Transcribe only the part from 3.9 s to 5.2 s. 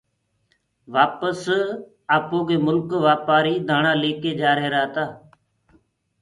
ليڪي جآريهرآ تآ